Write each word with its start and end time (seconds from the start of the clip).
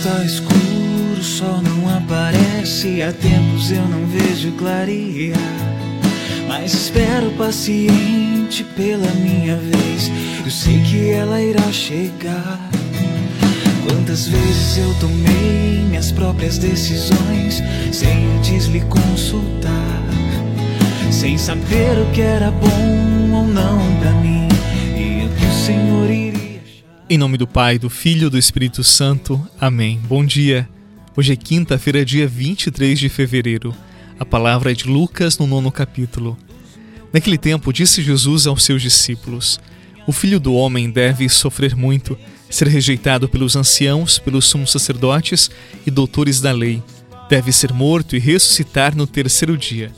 está 0.00 0.24
escuro, 0.24 1.20
o 1.20 1.22
sol 1.22 1.60
não 1.60 1.94
aparece. 1.94 3.02
Há 3.02 3.12
tempos 3.12 3.70
eu 3.70 3.86
não 3.86 4.06
vejo 4.06 4.50
clarear. 4.52 5.38
Mas 6.48 6.72
espero 6.72 7.30
paciente 7.32 8.64
pela 8.74 9.10
minha 9.16 9.56
vez. 9.56 10.10
Eu 10.42 10.50
sei 10.50 10.80
que 10.84 11.10
ela 11.10 11.42
irá 11.42 11.70
chegar. 11.70 12.58
Quantas 13.86 14.26
vezes 14.26 14.78
eu 14.78 14.94
tomei 15.00 15.84
minhas 15.86 16.10
próprias 16.10 16.56
decisões 16.56 17.62
sem 17.92 18.26
antes 18.36 18.66
lhe 18.66 18.80
consultar, 18.80 20.02
sem 21.10 21.36
saber 21.36 21.98
o 21.98 22.10
que 22.12 22.22
era 22.22 22.50
bom 22.50 23.34
ou 23.34 23.46
não 23.46 23.78
para 24.00 24.12
mim 24.12 24.29
Em 27.12 27.18
nome 27.18 27.36
do 27.36 27.44
Pai, 27.44 27.76
do 27.76 27.90
Filho 27.90 28.28
e 28.28 28.30
do 28.30 28.38
Espírito 28.38 28.84
Santo. 28.84 29.44
Amém. 29.60 30.00
Bom 30.04 30.24
dia. 30.24 30.68
Hoje 31.16 31.32
é 31.32 31.36
quinta-feira, 31.36 32.04
dia 32.04 32.24
23 32.24 32.96
de 32.96 33.08
fevereiro. 33.08 33.74
A 34.16 34.24
palavra 34.24 34.70
é 34.70 34.74
de 34.76 34.86
Lucas 34.86 35.36
no 35.36 35.44
nono 35.44 35.72
capítulo. 35.72 36.38
Naquele 37.12 37.36
tempo, 37.36 37.72
disse 37.72 38.00
Jesus 38.00 38.46
aos 38.46 38.62
seus 38.62 38.80
discípulos: 38.80 39.58
O 40.06 40.12
filho 40.12 40.38
do 40.38 40.54
homem 40.54 40.88
deve 40.88 41.28
sofrer 41.28 41.74
muito 41.74 42.16
ser 42.48 42.68
rejeitado 42.68 43.28
pelos 43.28 43.56
anciãos, 43.56 44.20
pelos 44.20 44.44
sumos 44.44 44.70
sacerdotes 44.70 45.50
e 45.84 45.90
doutores 45.90 46.40
da 46.40 46.52
lei. 46.52 46.80
Deve 47.28 47.50
ser 47.50 47.72
morto 47.72 48.14
e 48.14 48.20
ressuscitar 48.20 48.94
no 48.94 49.04
terceiro 49.04 49.58
dia. 49.58 49.90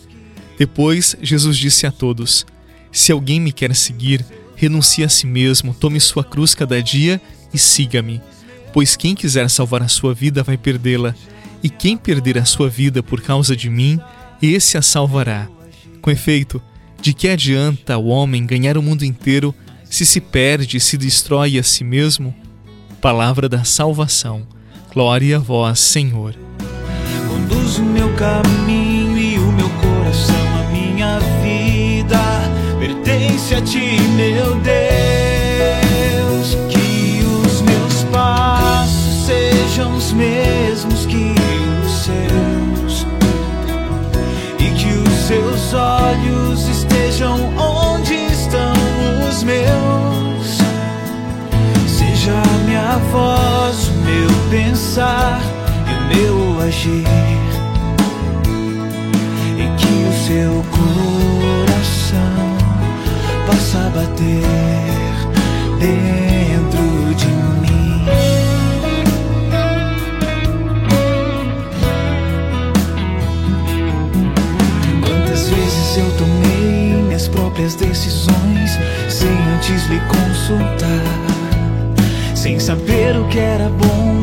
Depois, 0.59 1.15
Jesus 1.21 1.59
disse 1.59 1.87
a 1.87 1.93
todos: 1.93 2.47
Se 2.91 3.13
alguém 3.13 3.39
me 3.39 3.53
quer 3.53 3.75
seguir, 3.75 4.25
renuncie 4.57 5.05
a 5.05 5.09
si 5.09 5.27
mesmo, 5.27 5.75
tome 5.75 6.01
sua 6.01 6.25
cruz 6.25 6.55
cada 6.55 6.83
dia 6.83 7.21
e 7.53 7.59
siga-me. 7.59 8.21
Pois 8.73 8.97
quem 8.97 9.15
quiser 9.15 9.49
salvar 9.51 9.83
a 9.83 9.89
sua 9.89 10.15
vida 10.15 10.43
vai 10.43 10.57
perdê-la, 10.57 11.15
e 11.63 11.69
quem 11.69 11.97
perder 11.97 12.39
a 12.39 12.45
sua 12.45 12.69
vida 12.69 13.03
por 13.03 13.21
causa 13.21 13.55
de 13.55 13.71
mim, 13.71 14.01
esse 14.41 14.77
a 14.77 14.83
salvará. 14.83 15.49
Com 16.01 16.11
efeito, 16.11 16.61
de 17.01 17.13
que 17.13 17.29
adianta 17.29 17.99
o 17.99 18.07
homem 18.07 18.47
ganhar 18.47 18.77
o 18.77 18.83
mundo 18.83 19.05
inteiro 19.05 19.55
se 19.85 20.07
se 20.07 20.21
perde 20.21 20.79
e 20.79 20.81
se 20.81 20.97
destrói 20.97 21.59
a 21.59 21.63
si 21.63 21.85
mesmo? 21.85 22.35
Palavra 23.01 23.49
da 23.49 23.65
salvação. 23.65 24.47
Glória 24.93 25.37
a 25.37 25.41
vós, 25.41 25.81
Senhor. 25.81 26.35
Conduz 27.29 27.79
o 27.79 27.83
meu 27.83 28.13
caminho 28.15 29.19
e 29.19 29.39
o 29.39 29.53
meu 29.53 29.69
coração, 29.71 30.47
a 30.61 30.71
minha 30.71 31.19
vida 31.43 32.43
pertence 32.79 33.55
a 33.55 33.61
ti, 33.63 33.97
possa 63.47 63.79
bater 63.91 64.43
dentro 65.79 67.15
de 67.15 67.27
mim. 67.61 68.05
Quantas 75.05 75.49
vezes 75.49 75.97
eu 75.99 76.11
tomei 76.17 77.03
minhas 77.03 77.29
próprias 77.29 77.75
decisões 77.75 78.79
sem 79.09 79.31
antes 79.55 79.87
lhe 79.89 80.01
consultar 80.01 81.33
sem 82.43 82.59
saber 82.59 83.17
o 83.17 83.29
que 83.29 83.39
era 83.39 83.69
bom 83.69 84.22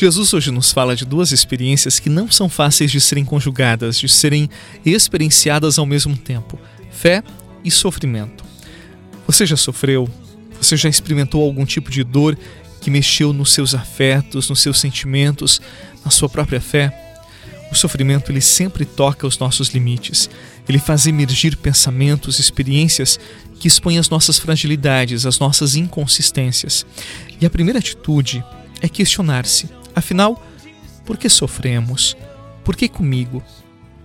Jesus 0.00 0.32
hoje 0.32 0.50
nos 0.50 0.72
fala 0.72 0.96
de 0.96 1.04
duas 1.04 1.30
experiências 1.30 1.98
que 1.98 2.08
não 2.08 2.30
são 2.30 2.48
fáceis 2.48 2.90
de 2.90 2.98
serem 2.98 3.22
conjugadas, 3.22 3.98
de 3.98 4.08
serem 4.08 4.48
experienciadas 4.82 5.78
ao 5.78 5.84
mesmo 5.84 6.16
tempo: 6.16 6.58
fé 6.90 7.22
e 7.62 7.70
sofrimento. 7.70 8.42
Você 9.26 9.44
já 9.44 9.58
sofreu? 9.58 10.08
Você 10.58 10.74
já 10.74 10.88
experimentou 10.88 11.42
algum 11.42 11.66
tipo 11.66 11.90
de 11.90 12.02
dor 12.02 12.34
que 12.80 12.90
mexeu 12.90 13.34
nos 13.34 13.52
seus 13.52 13.74
afetos, 13.74 14.48
nos 14.48 14.60
seus 14.60 14.80
sentimentos, 14.80 15.60
na 16.02 16.10
sua 16.10 16.30
própria 16.30 16.62
fé? 16.62 17.18
O 17.70 17.74
sofrimento 17.74 18.32
ele 18.32 18.40
sempre 18.40 18.86
toca 18.86 19.26
os 19.26 19.38
nossos 19.38 19.68
limites. 19.68 20.30
Ele 20.66 20.78
faz 20.78 21.06
emergir 21.06 21.58
pensamentos, 21.58 22.38
experiências 22.38 23.20
que 23.58 23.68
expõem 23.68 23.98
as 23.98 24.08
nossas 24.08 24.38
fragilidades, 24.38 25.26
as 25.26 25.38
nossas 25.38 25.74
inconsistências. 25.74 26.86
E 27.38 27.44
a 27.44 27.50
primeira 27.50 27.80
atitude 27.80 28.42
é 28.80 28.88
questionar-se: 28.88 29.68
afinal, 30.00 30.42
por 31.04 31.16
que 31.16 31.28
sofremos? 31.28 32.16
Por 32.64 32.76
que 32.76 32.88
comigo? 32.88 33.42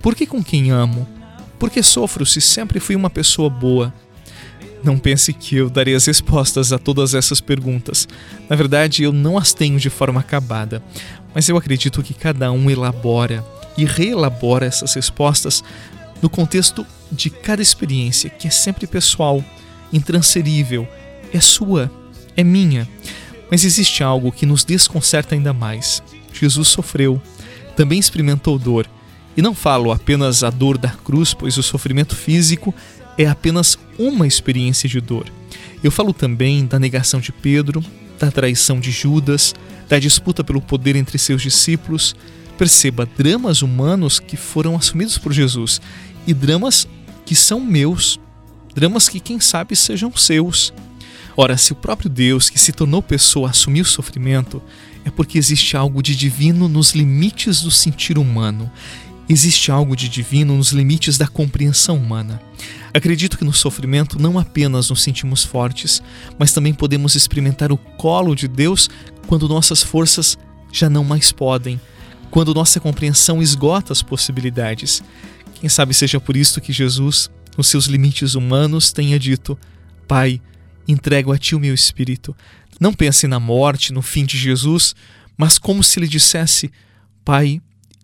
Por 0.01 0.16
que 0.16 0.25
com 0.25 0.44
quem 0.44 0.72
amo? 0.72 1.07
Por 1.57 1.69
que 1.69 1.81
sofro 1.81 2.25
se 2.25 2.39
sempre 2.39 2.79
fui 2.79 2.95
uma 2.95 3.09
pessoa 3.09 3.50
boa? 3.50 3.94
Não 4.84 5.00
pense 5.00 5.34
que 5.34 5.55
eu 5.55 5.69
darei 5.69 5.95
as 5.95 6.05
respostas 6.05 6.72
a 6.72 6.78
todas 6.78 7.16
essas 7.16 7.41
perguntas. 7.41 8.07
Na 8.47 8.55
verdade, 8.55 9.03
eu 9.03 9.11
não 9.11 9.38
as 9.38 9.53
tenho 9.53 9.79
de 9.79 9.89
forma 9.89 10.19
acabada, 10.19 10.84
mas 11.34 11.50
eu 11.50 11.57
acredito 11.57 12.03
que 12.03 12.13
cada 12.13 12.51
um 12.51 12.69
elabora 12.69 13.44
e 13.78 13.84
reelabora 13.84 14.66
essas 14.66 14.94
respostas 14.94 15.63
no 16.22 16.29
contexto 16.29 16.85
de 17.11 17.29
cada 17.29 17.61
experiência, 17.61 18.29
que 18.29 18.47
é 18.47 18.51
sempre 18.51 18.85
pessoal, 18.85 19.44
intransferível, 19.91 20.88
é 21.34 21.39
sua, 21.39 21.91
é 22.38 22.44
minha. 22.44 22.88
Mas 23.50 23.63
existe 23.63 24.03
algo 24.03 24.31
que 24.31 24.45
nos 24.45 24.63
desconcerta 24.63 25.35
ainda 25.35 25.53
mais. 25.53 26.01
Jesus 26.33 26.67
sofreu, 26.67 27.22
também 27.75 28.00
experimentou 28.00 28.57
dor. 28.57 28.88
E 29.38 29.41
não 29.41 29.53
falo 29.53 29.91
apenas 29.91 30.44
a 30.44 30.50
dor 30.50 30.78
da 30.78 30.89
cruz, 30.89 31.33
pois 31.33 31.57
o 31.57 31.63
sofrimento 31.63 32.16
físico 32.16 32.73
é 33.17 33.25
apenas 33.25 33.78
uma 33.97 34.25
experiência 34.25 34.88
de 34.89 35.00
dor. 35.00 35.25
Eu 35.84 35.91
falo 35.91 36.13
também 36.13 36.66
da 36.66 36.79
negação 36.79 37.19
de 37.19 37.31
Pedro, 37.31 37.84
da 38.17 38.31
traição 38.31 38.79
de 38.79 38.91
Judas, 38.91 39.53
da 39.88 40.00
disputa 40.00 40.44
pelo 40.44 40.61
poder 40.61 40.95
entre 40.95 41.17
seus 41.17 41.41
discípulos, 41.41 42.16
Perceba 42.57 43.05
dramas 43.17 43.61
humanos 43.61 44.19
que 44.19 44.38
foram 44.38 44.75
assumidos 44.75 45.17
por 45.17 45.34
Jesus 45.34 45.81
e 46.25 46.34
dramas 46.34 46.88
que 47.25 47.35
são 47.35 47.59
meus, 47.59 48.19
dramas 48.73 49.09
que 49.09 49.19
quem 49.19 49.39
sabe 49.39 49.75
sejam 49.75 50.16
seus. 50.16 50.73
Ora, 51.38 51.57
se 51.57 51.73
o 51.73 51.75
próprio 51.75 52.09
Deus 52.09 52.50
que 52.50 52.57
se 52.57 52.72
tornou 52.72 53.01
pessoa 53.01 53.50
assumiu 53.50 53.84
o 53.84 53.88
sofrimento, 53.88 54.62
é 55.03 55.09
porque 55.09 55.38
existe 55.38 55.75
algo 55.75 56.01
de 56.01 56.16
divino 56.16 56.69
nos 56.69 56.91
limites 56.91 57.62
do 57.62 57.69
sentir 57.69 58.18
humano. 58.18 58.72
Existe 59.28 59.72
algo 59.72 59.96
de 59.96 60.07
divino 60.07 60.56
nos 60.56 60.72
limites 60.72 61.18
da 61.18 61.28
compreensão 61.28 61.97
humana. 61.97 62.41
Acredito 62.94 63.38
que 63.38 63.44
no 63.44 63.51
sofrimento 63.51 64.22
não 64.22 64.40
apenas 64.40 64.90
nos 64.90 65.03
sentimos 65.03 65.44
fortes, 65.44 66.01
mas 66.40 66.53
também 66.53 66.73
podemos 66.73 67.16
experimentar 67.16 67.72
o 67.72 67.78
colo 67.78 68.35
de 68.35 68.47
Deus 68.47 68.90
quando 69.28 69.50
nossas 69.50 69.84
forças 69.84 70.38
já 70.72 70.90
não 70.90 71.03
mais 71.03 71.31
podem, 71.31 71.81
quando 72.29 72.53
nossa 72.53 72.79
compreensão 72.79 73.41
esgota 73.41 73.91
as 73.91 74.02
possibilidades. 74.02 75.03
Quem 75.56 75.69
sabe 75.69 75.94
seja 75.94 76.19
por 76.19 76.38
isso 76.38 76.62
que 76.62 76.72
Jesus, 76.72 77.29
nos 77.57 77.67
seus 77.67 77.88
limites 77.88 78.35
humanos, 78.35 78.91
tenha 78.91 79.19
dito: 79.19 79.57
Pai, 80.07 80.40
entrego 80.87 81.32
a 81.32 81.37
ti 81.37 81.55
o 81.55 81.59
meu 81.59 81.73
espírito. 81.73 82.35
Não 82.79 82.93
pense 82.93 83.28
na 83.28 83.40
morte, 83.40 83.93
no 83.93 84.02
fim 84.02 84.26
de 84.26 84.37
Jesus, 84.37 84.96
mas 85.37 85.58
como 85.58 85.84
se 85.84 85.99
ele 85.99 86.08
dissesse: 86.08 86.72
Pai, 87.23 87.61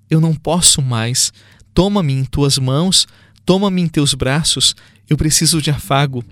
eu 0.09 0.19
não 0.19 0.33
posso 0.33 0.81
mais. 0.81 1.33
Toma-me 1.73 2.13
em 2.13 2.25
tuas 2.25 2.57
mãos, 2.57 3.07
toma-me 3.45 3.81
em 3.81 3.87
teus 3.87 4.13
braços, 4.13 4.75
eu 5.09 5.15
preciso 5.15 5.61
de 5.61 5.69
afago. 5.69 6.23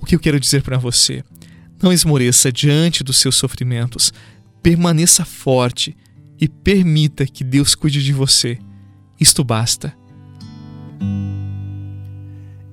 O 0.00 0.06
que 0.06 0.14
eu 0.14 0.20
quero 0.20 0.38
dizer 0.38 0.62
para 0.62 0.78
você? 0.78 1.24
Não 1.82 1.92
esmoreça 1.92 2.52
diante 2.52 3.02
dos 3.02 3.18
seus 3.18 3.36
sofrimentos, 3.36 4.12
permaneça 4.62 5.24
forte 5.24 5.96
e 6.40 6.48
permita 6.48 7.26
que 7.26 7.44
Deus 7.44 7.74
cuide 7.74 8.02
de 8.02 8.12
você. 8.12 8.58
Isto 9.18 9.42
basta. 9.42 9.96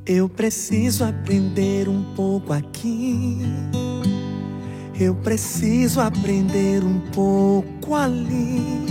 Eu 0.05 0.27
preciso 0.27 1.05
aprender 1.05 1.88
um 1.88 2.03
pouco 2.13 2.51
aqui. 2.51 3.39
Eu 5.00 5.15
preciso 5.15 6.01
aprender 6.01 6.83
um 6.83 7.00
pouco 7.13 7.95
ali. 7.95 8.83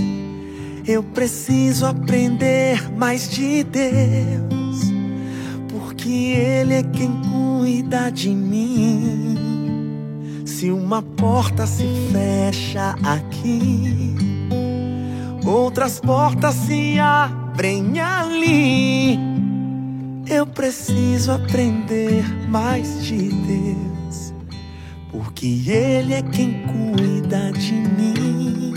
Eu 0.88 1.02
preciso 1.02 1.84
aprender 1.84 2.90
mais 2.96 3.28
de 3.28 3.62
Deus, 3.62 4.90
porque 5.68 6.08
Ele 6.08 6.74
é 6.74 6.82
quem 6.82 7.12
cuida 7.30 8.10
de 8.10 8.30
mim. 8.30 9.36
Se 10.46 10.70
uma 10.70 11.02
porta 11.02 11.66
se 11.66 11.84
fecha 12.10 12.96
aqui, 13.04 14.16
outras 15.44 16.00
portas 16.00 16.54
se 16.54 16.98
abrem 16.98 18.00
ali. 18.00 19.31
Eu 20.34 20.46
preciso 20.46 21.30
aprender 21.30 22.24
mais 22.48 23.04
de 23.04 23.28
Deus, 23.28 24.32
porque 25.10 25.62
Ele 25.68 26.14
é 26.14 26.22
quem 26.22 26.66
cuida 26.66 27.52
de 27.52 27.74
mim. 27.74 28.72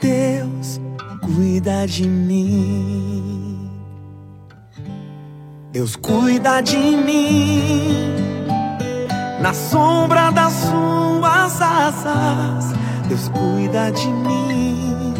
Deus 0.00 0.80
cuida 1.20 1.86
de 1.86 2.08
mim. 2.08 3.70
Deus 5.72 5.94
cuida 5.94 6.62
de 6.62 6.78
mim. 6.78 8.14
Na 9.42 9.52
sombra 9.52 10.30
das 10.30 10.54
suas 10.54 11.60
asas, 11.60 12.72
Deus 13.10 13.28
cuida 13.28 13.92
de 13.92 14.08
mim. 14.08 15.12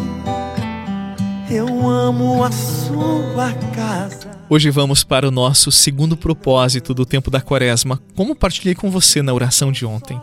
Eu 1.51 1.87
amo 1.87 2.43
a 2.43 2.51
sua 2.51 3.53
casa. 3.75 4.26
Hoje 4.49 4.71
vamos 4.71 5.03
para 5.03 5.27
o 5.27 5.31
nosso 5.33 5.73
segundo 5.73 6.17
propósito 6.17 6.95
do 6.95 7.05
tempo 7.05 7.33
da 7.33 7.41
Quaresma, 7.41 8.01
como 8.15 8.37
partilhei 8.37 8.77
com 8.77 8.89
você 8.89 9.21
na 9.21 9.35
oração 9.35 9.73
de 9.73 9.85
ontem. 9.85 10.21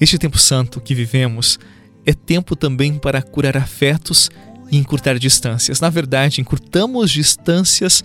Este 0.00 0.18
tempo 0.18 0.38
santo 0.38 0.80
que 0.80 0.92
vivemos 0.92 1.56
é 2.04 2.12
tempo 2.12 2.56
também 2.56 2.98
para 2.98 3.22
curar 3.22 3.56
afetos 3.56 4.28
e 4.72 4.76
encurtar 4.76 5.20
distâncias. 5.20 5.80
Na 5.80 5.88
verdade, 5.88 6.40
encurtamos 6.40 7.12
distâncias 7.12 8.02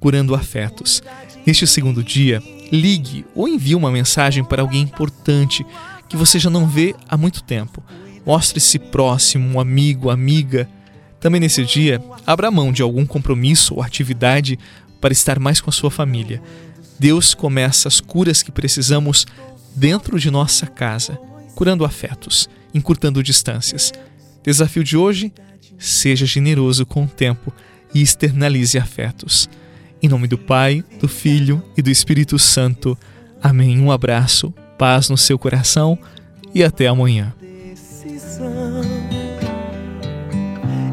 curando 0.00 0.34
afetos. 0.34 1.02
Neste 1.44 1.66
segundo 1.66 2.02
dia, 2.02 2.42
ligue 2.72 3.26
ou 3.34 3.46
envie 3.46 3.74
uma 3.74 3.90
mensagem 3.90 4.42
para 4.42 4.62
alguém 4.62 4.80
importante 4.80 5.62
que 6.08 6.16
você 6.16 6.38
já 6.38 6.48
não 6.48 6.66
vê 6.66 6.94
há 7.06 7.18
muito 7.18 7.42
tempo. 7.42 7.84
Mostre-se 8.24 8.78
próximo, 8.78 9.46
um 9.46 9.60
amigo, 9.60 10.08
amiga. 10.08 10.66
Também 11.20 11.38
nesse 11.38 11.66
dia, 11.66 12.02
abra 12.26 12.50
mão 12.50 12.72
de 12.72 12.80
algum 12.80 13.04
compromisso 13.04 13.74
ou 13.74 13.82
atividade 13.82 14.58
para 15.02 15.12
estar 15.12 15.38
mais 15.40 15.60
com 15.60 15.68
a 15.68 15.72
sua 15.72 15.90
família. 15.90 16.40
Deus 16.98 17.34
começa 17.34 17.88
as 17.88 18.00
curas 18.00 18.42
que 18.42 18.52
precisamos 18.52 19.26
dentro 19.74 20.18
de 20.18 20.30
nossa 20.30 20.66
casa, 20.66 21.18
curando 21.56 21.84
afetos, 21.84 22.48
encurtando 22.72 23.22
distâncias. 23.22 23.92
Desafio 24.42 24.84
de 24.84 24.96
hoje: 24.96 25.32
seja 25.78 26.24
generoso 26.24 26.86
com 26.86 27.04
o 27.04 27.08
tempo 27.08 27.52
e 27.92 28.00
externalize 28.00 28.78
afetos. 28.78 29.50
Em 30.00 30.08
nome 30.08 30.28
do 30.28 30.38
Pai, 30.38 30.84
do 31.00 31.08
Filho 31.08 31.62
e 31.76 31.82
do 31.82 31.90
Espírito 31.90 32.38
Santo. 32.38 32.96
Amém. 33.42 33.80
Um 33.80 33.90
abraço, 33.90 34.54
paz 34.78 35.08
no 35.08 35.18
seu 35.18 35.38
coração 35.38 35.98
e 36.54 36.62
até 36.62 36.86
amanhã. 36.86 37.34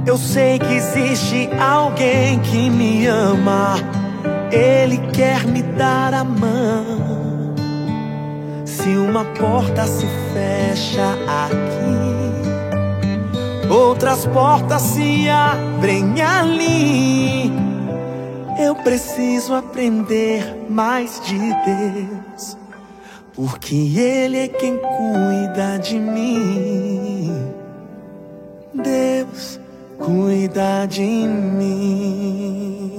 Eu 0.06 0.18
sei 0.18 0.58
que 0.58 0.74
existe 0.74 1.50
alguém 1.60 2.40
que 2.40 2.70
me 2.70 3.06
ama, 3.06 3.76
Ele 4.52 4.98
quer 5.14 5.46
me 5.46 5.62
dar 5.62 6.14
a 6.14 6.24
mão. 6.24 7.54
Se 8.66 8.90
uma 8.90 9.26
porta 9.26 9.86
se 9.86 10.08
fecha 10.34 11.14
aqui, 11.46 12.10
outras 13.72 14.26
portas 14.26 14.82
se 14.82 15.30
abrem 15.30 16.22
ali. 16.22 17.52
Eu 18.60 18.76
preciso 18.76 19.54
aprender 19.54 20.44
mais 20.70 21.22
de 21.22 21.38
Deus, 21.38 22.58
porque 23.34 23.76
Ele 23.76 24.38
é 24.38 24.48
quem 24.48 24.78
cuida 24.78 25.78
de 25.78 26.00
mim. 26.00 27.54
Deus 28.74 29.60
cuida 29.98 30.86
de 30.88 31.02
mim. 31.02 32.99